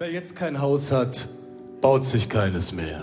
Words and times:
Wer 0.00 0.12
jetzt 0.12 0.36
kein 0.36 0.60
Haus 0.60 0.92
hat, 0.92 1.26
baut 1.80 2.04
sich 2.04 2.28
keines 2.28 2.72
mehr. 2.72 3.02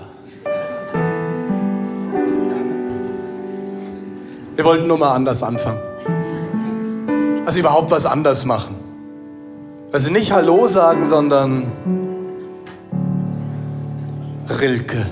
Wir 4.55 4.63
wollten 4.63 4.87
nur 4.87 4.97
mal 4.97 5.13
anders 5.13 5.43
anfangen. 5.43 5.81
Also 7.45 7.59
überhaupt 7.59 7.91
was 7.91 8.05
anders 8.05 8.45
machen. 8.45 8.77
Also 9.91 10.09
nicht 10.09 10.31
Hallo 10.31 10.67
sagen, 10.67 11.05
sondern 11.05 11.69
Rilke. 14.61 15.05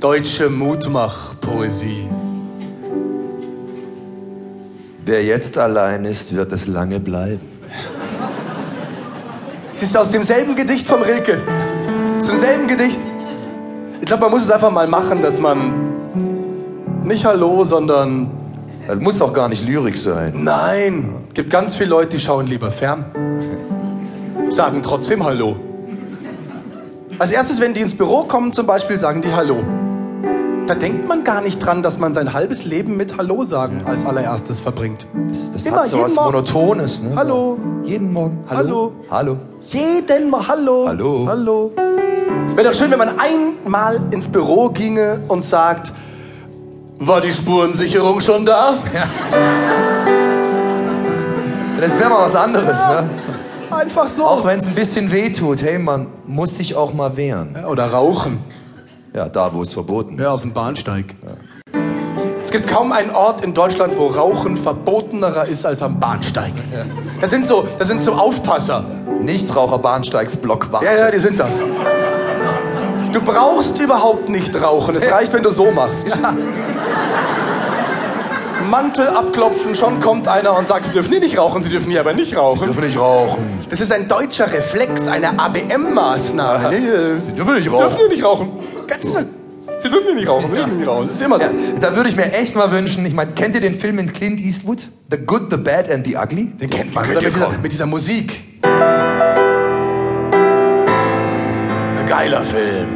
Deutsche 0.00 0.50
Mutmach-Poesie. 0.50 2.10
Wer 5.06 5.24
jetzt 5.24 5.56
allein 5.56 6.04
ist, 6.04 6.34
wird 6.34 6.52
es 6.52 6.66
lange 6.66 7.00
bleiben. 7.00 7.53
Sie 9.74 9.84
ist 9.86 9.96
aus 9.96 10.10
demselben 10.10 10.54
Gedicht 10.54 10.86
vom 10.86 11.02
Rilke. 11.02 11.42
Zum 12.18 12.36
selben 12.36 12.68
Gedicht. 12.68 13.00
Ich 14.00 14.06
glaube, 14.06 14.22
man 14.22 14.30
muss 14.30 14.42
es 14.42 14.50
einfach 14.50 14.70
mal 14.70 14.86
machen, 14.86 15.20
dass 15.20 15.40
man 15.40 15.72
nicht 17.02 17.24
Hallo, 17.24 17.64
sondern 17.64 18.30
Das 18.86 18.98
muss 19.00 19.20
auch 19.20 19.32
gar 19.32 19.48
nicht 19.48 19.66
Lyrik 19.66 19.96
sein. 19.96 20.32
Nein. 20.44 21.14
Gibt 21.34 21.50
ganz 21.50 21.74
viele 21.74 21.90
Leute, 21.90 22.16
die 22.16 22.20
schauen 22.20 22.46
lieber 22.46 22.70
fern. 22.70 23.04
Sagen 24.48 24.80
trotzdem 24.82 25.24
Hallo. 25.24 25.56
Als 27.18 27.32
erstes, 27.32 27.60
wenn 27.60 27.74
die 27.74 27.80
ins 27.80 27.96
Büro 27.96 28.24
kommen 28.24 28.52
zum 28.52 28.66
Beispiel, 28.66 28.98
sagen 28.98 29.22
die 29.22 29.32
Hallo. 29.34 29.56
Da 30.66 30.74
denkt 30.74 31.08
man 31.08 31.24
gar 31.24 31.42
nicht 31.42 31.58
dran, 31.58 31.82
dass 31.82 31.98
man 31.98 32.14
sein 32.14 32.32
halbes 32.32 32.64
Leben 32.64 32.96
mit 32.96 33.18
Hallo 33.18 33.44
sagen 33.44 33.82
als 33.84 34.06
allererstes 34.06 34.60
verbringt. 34.60 35.06
Das, 35.28 35.52
das 35.52 35.66
Immer, 35.66 35.80
hat 35.80 35.86
so 35.86 36.02
was. 36.02 36.14
Monotones, 36.14 37.02
ne? 37.02 37.12
Hallo. 37.16 37.58
Jeden 37.82 38.12
Morgen. 38.12 38.38
Hallo. 38.48 38.92
Hallo. 39.10 39.36
Jeden 39.66 40.30
Mal 40.30 40.46
Hallo. 40.46 40.86
Hallo. 40.88 41.24
Hallo. 41.26 41.72
Wäre 42.54 42.68
doch 42.70 42.74
schön, 42.78 42.90
wenn 42.90 42.98
man 42.98 43.18
einmal 43.18 44.00
ins 44.10 44.28
Büro 44.28 44.68
ginge 44.68 45.22
und 45.28 45.44
sagt, 45.44 45.92
war 46.98 47.20
die 47.20 47.32
Spurensicherung 47.32 48.20
schon 48.20 48.44
da? 48.46 48.74
Das 51.80 51.98
wäre 51.98 52.08
mal 52.10 52.22
was 52.26 52.36
anderes, 52.36 52.78
Ja. 52.78 53.02
ne? 53.02 53.10
Einfach 53.70 54.06
so. 54.08 54.24
Auch 54.24 54.44
wenn 54.44 54.58
es 54.58 54.68
ein 54.68 54.74
bisschen 54.74 55.10
weh 55.10 55.30
tut. 55.32 55.60
Hey, 55.62 55.78
man 55.78 56.06
muss 56.26 56.56
sich 56.56 56.76
auch 56.76 56.92
mal 56.94 57.16
wehren. 57.16 57.56
Ja, 57.60 57.66
Oder 57.68 57.86
rauchen. 57.86 58.38
Ja, 59.12 59.28
da, 59.28 59.52
wo 59.52 59.62
es 59.62 59.72
verboten 59.72 60.14
ist. 60.14 60.20
Ja, 60.22 60.30
auf 60.30 60.42
dem 60.42 60.52
Bahnsteig. 60.52 61.14
Es 61.24 61.53
gibt 62.54 62.70
kaum 62.70 62.92
einen 62.92 63.10
Ort 63.10 63.40
in 63.40 63.52
Deutschland, 63.52 63.98
wo 63.98 64.06
Rauchen 64.06 64.56
verbotenerer 64.56 65.48
ist 65.48 65.66
als 65.66 65.82
am 65.82 65.98
Bahnsteig. 65.98 66.52
Das 67.20 67.30
sind 67.30 67.48
so, 67.48 67.66
das 67.80 67.88
sind 67.88 68.00
so 68.00 68.12
Aufpasser. 68.12 68.84
Nichtraucher-Bahnsteigsblock 69.22 70.70
warte. 70.70 70.86
Ja, 70.86 70.92
ja, 70.92 71.10
die 71.10 71.18
sind 71.18 71.40
da. 71.40 71.48
Du 73.10 73.20
brauchst 73.20 73.80
überhaupt 73.80 74.28
nicht 74.28 74.54
rauchen. 74.62 74.94
Es 74.94 75.10
reicht, 75.10 75.32
wenn 75.32 75.42
du 75.42 75.50
so 75.50 75.72
machst. 75.72 76.16
Mantel 78.70 79.08
abklopfen, 79.08 79.74
schon 79.74 79.98
kommt 79.98 80.28
einer 80.28 80.56
und 80.56 80.68
sagt, 80.68 80.84
sie 80.84 80.92
dürfen 80.92 81.10
hier 81.10 81.20
nicht 81.20 81.36
rauchen, 81.36 81.64
sie 81.64 81.70
dürfen 81.70 81.90
hier 81.90 82.00
aber 82.00 82.12
nicht 82.12 82.36
rauchen. 82.36 82.66
Dürfen 82.66 82.84
nicht 82.84 82.96
rauchen. 82.98 83.64
Das 83.68 83.80
ist 83.80 83.90
ein 83.90 84.06
deutscher 84.06 84.52
Reflex, 84.52 85.08
eine 85.08 85.36
ABM-Maßnahme. 85.40 86.72
Äh, 86.72 87.20
Sie 87.26 87.32
dürfen 87.32 87.54
nicht 87.54 87.64
Sie 87.64 87.68
rauchen. 87.68 87.80
dürfen 87.80 87.98
hier 87.98 88.08
nicht 88.10 88.24
rauchen. 88.24 88.52
Ganz 88.86 89.12
Sie 89.84 89.90
dürfen 89.90 90.06
hier 90.06 90.14
nicht 90.14 90.28
rauchen. 90.28 90.50
Sie 90.50 90.56
dürfen 90.56 90.78
nicht 90.78 90.88
rauchen. 90.88 91.06
Das 91.08 91.16
ist 91.16 91.22
immer 91.22 91.38
so. 91.38 91.44
Ja, 91.44 91.50
da 91.78 91.94
würde 91.94 92.08
ich 92.08 92.16
mir 92.16 92.32
echt 92.32 92.56
mal 92.56 92.72
wünschen, 92.72 93.04
ich 93.04 93.12
meine, 93.12 93.32
kennt 93.32 93.54
ihr 93.54 93.60
den 93.60 93.74
Film 93.74 93.96
mit 93.96 94.14
Clint 94.14 94.40
Eastwood? 94.40 94.88
The 95.10 95.18
Good, 95.18 95.50
The 95.50 95.58
Bad 95.58 95.90
and 95.90 96.06
The 96.06 96.16
Ugly? 96.16 96.46
Den 96.58 96.70
kennt 96.70 96.94
man 96.94 97.06
mit 97.06 97.20
dieser, 97.20 97.50
mit 97.50 97.70
dieser 97.70 97.84
Musik. 97.84 98.44
Ein 101.98 102.06
geiler 102.06 102.40
Film. 102.40 102.86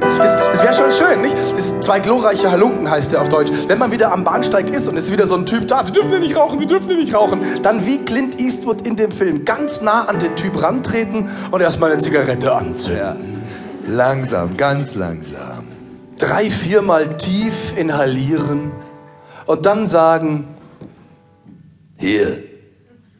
Das, 0.00 0.36
das 0.52 0.62
wäre 0.62 0.72
schon 0.72 0.92
schön, 0.92 1.20
nicht? 1.20 1.34
Das 1.56 1.80
zwei 1.80 1.98
glorreiche 1.98 2.48
Halunken 2.48 2.88
heißt 2.88 3.10
der 3.10 3.22
auf 3.22 3.28
Deutsch. 3.28 3.50
Wenn 3.66 3.78
man 3.78 3.90
wieder 3.90 4.12
am 4.12 4.22
Bahnsteig 4.22 4.70
ist 4.70 4.88
und 4.88 4.96
es 4.96 5.06
ist 5.06 5.12
wieder 5.12 5.26
so 5.26 5.34
ein 5.34 5.46
Typ 5.46 5.66
da, 5.66 5.82
sie 5.82 5.90
dürfen 5.90 6.10
hier 6.10 6.20
nicht 6.20 6.36
rauchen, 6.36 6.60
sie 6.60 6.66
dürfen 6.66 6.86
hier 6.86 6.96
nicht 6.96 7.12
rauchen, 7.12 7.40
dann 7.64 7.84
wie 7.86 7.98
Clint 8.04 8.40
Eastwood 8.40 8.86
in 8.86 8.94
dem 8.94 9.10
Film 9.10 9.44
ganz 9.44 9.82
nah 9.82 10.04
an 10.04 10.20
den 10.20 10.36
Typ 10.36 10.62
rantreten 10.62 11.28
und 11.50 11.60
erstmal 11.60 11.90
eine 11.90 12.00
Zigarette 12.00 12.54
anzünden. 12.54 13.02
Ja. 13.02 13.16
Langsam, 13.88 14.56
ganz 14.56 14.94
langsam. 14.94 15.69
Drei, 16.20 16.50
viermal 16.50 17.16
tief 17.16 17.74
inhalieren 17.76 18.72
und 19.46 19.64
dann 19.64 19.86
sagen, 19.86 20.46
Hier, 21.96 22.42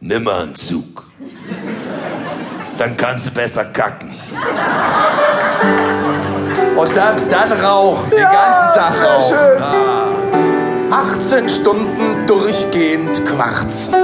nimm 0.00 0.24
mal 0.24 0.42
einen 0.42 0.54
Zug. 0.54 1.06
Dann 2.76 2.96
kannst 2.96 3.26
du 3.26 3.30
besser 3.30 3.64
kacken. 3.66 4.10
Und 6.76 6.96
dann, 6.96 7.16
dann 7.30 7.52
rauchen, 7.52 8.08
den 8.10 8.20
Ja, 8.20 8.32
ganzen 8.32 8.80
Tag 8.80 8.92
rauchen. 9.06 9.36
schön. 9.36 10.92
18 10.92 11.48
Stunden 11.48 12.26
durchgehend 12.26 13.24
quarzen. 13.26 13.94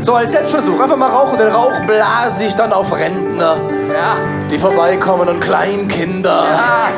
So 0.00 0.14
als 0.14 0.30
Selbstversuch, 0.32 0.80
einfach 0.80 0.96
mal 0.96 1.10
rauchen. 1.10 1.38
Den 1.38 1.48
Rauch 1.48 1.78
blase 1.86 2.44
ich 2.44 2.54
dann 2.54 2.72
auf 2.72 2.92
Rentner, 2.96 3.56
Ja. 3.92 4.16
die 4.50 4.58
vorbeikommen 4.58 5.28
und 5.28 5.40
Kleinkinder. 5.40 6.44
Ja. 6.48 6.88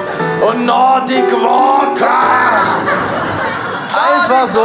Und 0.48 0.66
Nordic 0.66 1.30
Walker. 1.32 2.08
Einfach 3.94 4.48
so, 4.48 4.60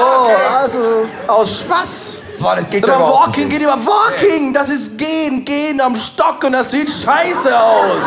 also 0.62 0.80
aus 1.28 1.60
Spaß. 1.60 2.22
Boah, 2.40 2.56
das 2.56 2.70
geht 2.70 2.86
ja 2.88 2.96
Über 2.96 3.04
überhaupt 3.06 3.28
Walking 3.28 3.48
nicht. 3.48 3.60
geht 3.60 3.68
über 3.68 3.78
Walking. 3.86 4.54
Das 4.54 4.70
ist 4.70 4.98
Gehen, 4.98 5.44
Gehen 5.44 5.82
am 5.82 5.96
Stock 5.96 6.44
und 6.46 6.54
das 6.54 6.72
sieht 6.72 6.90
scheiße 6.90 7.60
aus. 7.60 8.04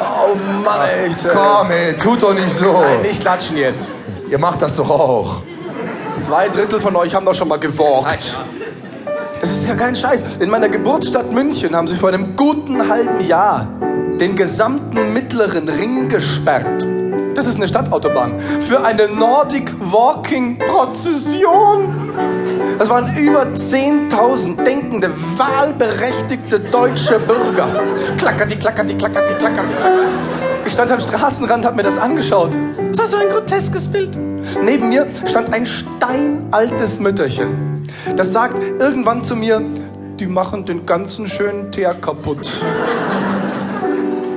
Oh 0.00 0.34
Mann, 0.64 0.80
ey. 0.88 1.10
Komm, 1.32 1.70
ey, 1.70 1.96
tut 1.96 2.22
doch 2.22 2.34
nicht 2.34 2.50
so. 2.50 2.72
Nein, 2.72 3.02
nicht 3.02 3.20
klatschen 3.20 3.56
jetzt. 3.56 3.92
Ihr 4.28 4.38
macht 4.38 4.60
das 4.62 4.74
doch 4.76 4.90
auch. 4.90 5.36
Zwei 6.20 6.48
Drittel 6.48 6.80
von 6.80 6.96
euch 6.96 7.14
haben 7.14 7.26
doch 7.26 7.34
schon 7.34 7.48
mal 7.48 7.58
gewalkt. 7.58 8.38
Das 9.40 9.50
ist 9.50 9.68
ja 9.68 9.74
kein 9.74 9.94
Scheiß. 9.94 10.24
In 10.40 10.48
meiner 10.50 10.68
Geburtsstadt 10.68 11.30
München 11.32 11.76
haben 11.76 11.86
sie 11.86 11.94
vor 11.96 12.08
einem 12.08 12.34
guten 12.36 12.88
halben 12.88 13.20
Jahr 13.26 13.68
den 14.20 14.34
gesamten 14.34 15.12
mittleren 15.12 15.68
Ring 15.68 16.08
gesperrt. 16.08 16.86
Das 17.34 17.46
ist 17.46 17.56
eine 17.56 17.68
Stadtautobahn. 17.68 18.40
Für 18.60 18.82
eine 18.82 19.08
Nordic 19.08 19.74
Walking 19.92 20.58
Prozession. 20.58 22.12
Das 22.78 22.88
waren 22.88 23.14
über 23.16 23.42
10.000 23.42 24.64
denkende, 24.64 25.10
wahlberechtigte 25.36 26.60
deutsche 26.60 27.18
Bürger. 27.18 27.68
Klackerti, 28.16 28.56
klackerti, 28.56 28.94
klackerti, 28.94 29.34
klackerti, 29.34 29.74
klackerti. 29.74 30.06
Ich 30.66 30.72
stand 30.72 30.90
am 30.90 31.00
Straßenrand, 31.00 31.66
hab 31.66 31.76
mir 31.76 31.82
das 31.82 31.98
angeschaut. 31.98 32.50
Das 32.88 32.98
war 32.98 33.06
so 33.06 33.16
ein 33.18 33.28
groteskes 33.28 33.86
Bild. 33.86 34.16
Neben 34.62 34.88
mir 34.88 35.06
stand 35.26 35.52
ein 35.52 35.66
steinaltes 35.66 37.00
Mütterchen. 37.00 37.86
Das 38.16 38.32
sagt 38.32 38.58
irgendwann 38.80 39.22
zu 39.22 39.36
mir, 39.36 39.62
die 40.18 40.26
machen 40.26 40.64
den 40.64 40.86
ganzen 40.86 41.28
schönen 41.28 41.70
Teer 41.70 41.94
kaputt. 41.94 42.48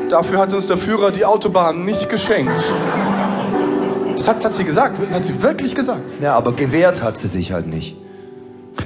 Dafür 0.09 0.40
hat 0.40 0.53
uns 0.53 0.66
der 0.66 0.78
Führer 0.78 1.12
die 1.12 1.24
Autobahn 1.24 1.86
nicht 1.86 2.09
geschenkt. 2.09 2.64
Das 4.16 4.28
hat, 4.28 4.44
hat 4.44 4.53
sie 4.53 4.64
gesagt, 4.64 5.00
das 5.00 5.14
hat 5.14 5.24
sie 5.24 5.42
wirklich 5.42 5.75
gesagt. 5.75 6.12
Ja, 6.20 6.34
aber 6.36 6.53
gewehrt 6.53 7.03
hat 7.03 7.16
sie 7.16 7.28
sich 7.28 7.52
halt 7.52 7.68
nicht. 7.68 7.96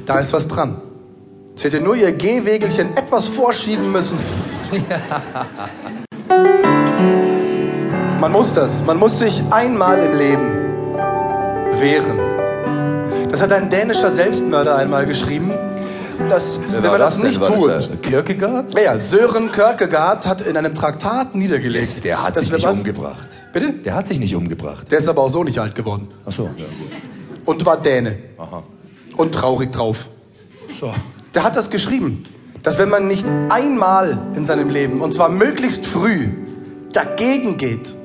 Da 0.05 0.19
ist 0.19 0.33
was 0.33 0.49
dran. 0.49 0.81
Sie 1.55 1.63
hätte 1.65 1.79
nur 1.79 1.95
ihr 1.95 2.11
Gehwegelchen 2.11 2.97
etwas 2.97 3.29
vorschieben 3.29 3.91
müssen. 3.91 4.17
Man 8.19 8.31
muss 8.31 8.53
das. 8.53 8.83
Man 8.83 8.97
muss 8.97 9.19
sich 9.19 9.43
einmal 9.49 9.99
im 9.99 10.17
Leben 10.17 10.51
wehren. 11.79 12.19
Das 13.31 13.41
hat 13.41 13.51
ein 13.53 13.69
dänischer 13.69 14.11
Selbstmörder 14.11 14.75
einmal 14.75 15.05
geschrieben, 15.05 15.53
dass, 16.29 16.59
wenn 16.71 16.81
man 16.81 16.99
das, 16.99 17.17
denn? 17.17 17.29
nicht 17.29 17.43
tut. 17.43 17.69
Das, 17.69 17.89
Kierkegaard? 18.01 18.77
Ja, 18.79 18.99
Sören 18.99 19.51
Kierkegaard 19.51 20.25
hat 20.27 20.41
in 20.41 20.57
einem 20.57 20.73
Traktat 20.75 21.35
niedergelegt. 21.35 22.03
Der 22.03 22.23
hat 22.23 22.37
sich 22.37 22.51
nicht 22.51 22.65
was- 22.65 22.77
umgebracht. 22.77 23.27
Bitte? 23.51 23.73
Der 23.73 23.95
hat 23.95 24.07
sich 24.07 24.19
nicht 24.19 24.35
umgebracht. 24.35 24.91
Der 24.91 24.97
ist 24.97 25.07
aber 25.07 25.21
auch 25.21 25.29
so 25.29 25.43
nicht 25.43 25.59
alt 25.59 25.75
geworden. 25.75 26.07
Ach 26.25 26.31
so, 26.31 26.49
ja. 26.57 26.65
Und 27.45 27.65
war 27.65 27.81
Däne. 27.81 28.17
Aha. 28.37 28.63
Und 29.15 29.33
traurig 29.33 29.71
drauf. 29.71 30.07
So. 30.79 30.93
Der 31.35 31.43
hat 31.43 31.55
das 31.55 31.69
geschrieben, 31.69 32.23
dass 32.63 32.77
wenn 32.79 32.89
man 32.89 33.07
nicht 33.07 33.27
einmal 33.49 34.17
in 34.35 34.45
seinem 34.45 34.69
Leben, 34.69 35.01
und 35.01 35.13
zwar 35.13 35.29
möglichst 35.29 35.85
früh, 35.85 36.29
dagegen 36.93 37.57
geht, 37.57 37.95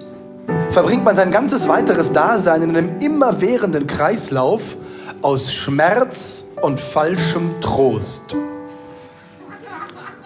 verbringt 0.71 1.05
man 1.05 1.15
sein 1.17 1.31
ganzes 1.31 1.69
weiteres 1.69 2.13
Dasein 2.13 2.63
in 2.63 2.77
einem 2.77 2.99
immerwährenden 3.01 3.87
Kreislauf 3.87 4.77
aus 5.23 5.53
Schmerz 5.53 6.45
und 6.63 6.81
falschem 6.81 7.61
Trost. 7.61 8.37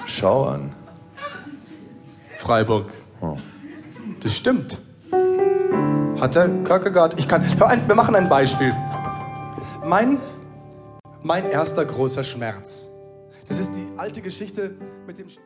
Schau 0.06 0.44
an. 0.44 0.74
Freiburg. 2.38 2.92
Das 4.20 4.34
stimmt. 4.36 4.78
Hat 6.20 6.34
der 6.34 6.48
Kierkegaard. 6.64 7.18
Ich 7.18 7.28
kann. 7.28 7.42
Ein, 7.60 7.88
wir 7.88 7.94
machen 7.94 8.14
ein 8.14 8.28
Beispiel. 8.28 8.74
Mein, 9.84 10.20
mein 11.22 11.50
erster 11.50 11.84
großer 11.84 12.24
Schmerz. 12.24 12.88
Das 13.48 13.58
ist 13.58 13.72
die 13.74 13.88
alte 13.96 14.22
Geschichte 14.22 14.74
mit 15.06 15.18
dem. 15.18 15.28
Sto 15.28 15.42